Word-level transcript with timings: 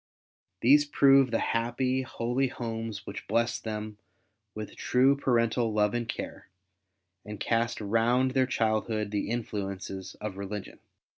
These 0.61 0.85
prove 0.85 1.29
the 1.29 1.37
happy, 1.37 2.01
holy 2.01 2.47
homes 2.47 3.05
which 3.05 3.27
blessed 3.27 3.63
them 3.65 3.99
with 4.55 4.75
true 4.75 5.15
parental 5.15 5.71
love 5.73 5.93
and 5.93 6.09
care, 6.09 6.47
and 7.23 7.39
cast 7.39 7.79
round 7.79 8.31
their 8.31 8.47
childhood 8.47 9.11
the 9.11 9.29
influences 9.29 10.15
of 10.15 10.37
religion. 10.37 10.79